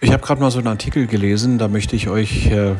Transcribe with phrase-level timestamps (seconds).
[0.00, 2.76] Ich habe gerade mal so einen Artikel gelesen, da möchte ich euch äh,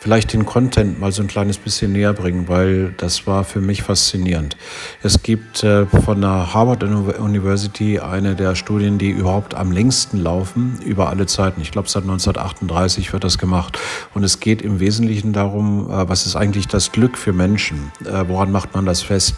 [0.00, 3.84] vielleicht den Content mal so ein kleines bisschen näher bringen, weil das war für mich
[3.84, 4.56] faszinierend.
[5.04, 10.80] Es gibt äh, von der Harvard University eine der Studien, die überhaupt am längsten laufen
[10.84, 11.60] über alle Zeiten.
[11.60, 13.78] Ich glaube, seit 1938 wird das gemacht.
[14.12, 17.92] Und es geht im Wesentlichen darum, äh, was ist eigentlich das Glück für Menschen?
[18.04, 19.36] Äh, woran macht man das fest?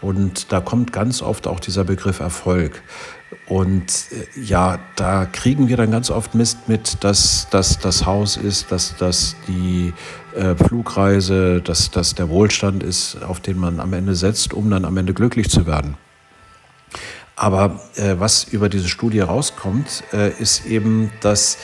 [0.00, 2.82] Und da kommt ganz oft auch dieser Begriff Erfolg.
[3.46, 8.36] Und äh, ja, da kriegen wir dann ganz oft Mist mit, dass das das Haus
[8.36, 9.92] ist, dass das die
[10.34, 14.84] äh, Flugreise, dass das der Wohlstand ist, auf den man am Ende setzt, um dann
[14.84, 15.96] am Ende glücklich zu werden.
[17.36, 21.58] Aber äh, was über diese Studie rauskommt, äh, ist eben, dass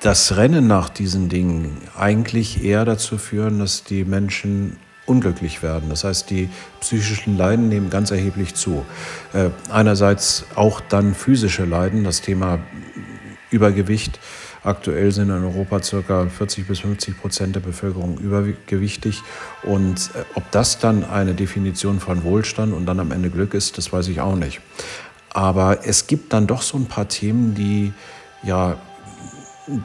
[0.00, 4.78] das Rennen nach diesen Dingen eigentlich eher dazu führen, dass die Menschen
[5.10, 5.88] unglücklich werden.
[5.88, 6.48] Das heißt, die
[6.80, 8.86] psychischen Leiden nehmen ganz erheblich zu.
[9.32, 12.60] Äh, einerseits auch dann physische Leiden, das Thema
[13.50, 14.20] Übergewicht.
[14.62, 16.26] Aktuell sind in Europa ca.
[16.26, 19.22] 40 bis 50 Prozent der Bevölkerung übergewichtig.
[19.64, 23.78] Und äh, ob das dann eine Definition von Wohlstand und dann am Ende Glück ist,
[23.78, 24.60] das weiß ich auch nicht.
[25.30, 27.92] Aber es gibt dann doch so ein paar Themen, die
[28.44, 28.76] ja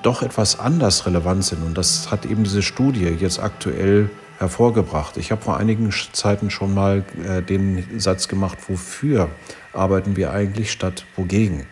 [0.03, 1.63] doch etwas anders relevant sind.
[1.63, 5.17] Und das hat eben diese Studie jetzt aktuell hervorgebracht.
[5.17, 9.29] Ich habe vor einigen Zeiten schon mal äh, den Satz gemacht, wofür
[9.73, 11.65] arbeiten wir eigentlich statt wogegen?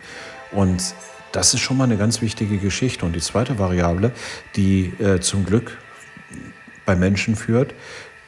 [0.52, 0.94] Und
[1.32, 3.04] das ist schon mal eine ganz wichtige Geschichte.
[3.04, 4.12] Und die zweite Variable,
[4.56, 5.78] die äh, zum Glück
[6.86, 7.74] bei Menschen führt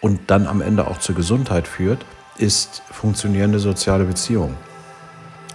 [0.00, 2.04] und dann am Ende auch zur Gesundheit führt,
[2.38, 4.56] ist funktionierende soziale Beziehungen.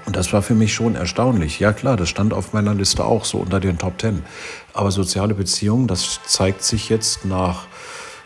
[0.06, 1.60] Und das war für mich schon erstaunlich.
[1.60, 4.24] Ja klar, das stand auf meiner Liste auch so unter den Top Ten.
[4.74, 7.68] Aber soziale Beziehungen, das zeigt sich jetzt nach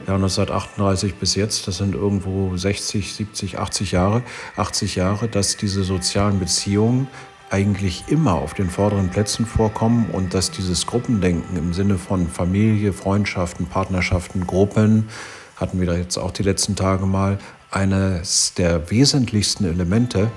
[0.08, 4.24] ja, 1938 bis jetzt, das sind irgendwo 60, 70, 80 Jahre,
[4.58, 7.08] 80 Jahre, dass diese sozialen Beziehungen
[7.50, 12.92] eigentlich immer auf den vorderen Plätzen vorkommen und dass dieses Gruppendenken im Sinne von Familie,
[12.92, 15.08] Freundschaften, Partnerschaften, Gruppen,
[15.56, 17.38] hatten wir da jetzt auch die letzten Tage mal,
[17.72, 20.32] eines der wesentlichsten Elemente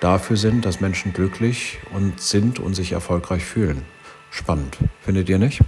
[0.00, 3.82] dafür sind, dass Menschen glücklich und sind und sich erfolgreich fühlen.
[4.30, 5.60] Spannend, findet ihr nicht?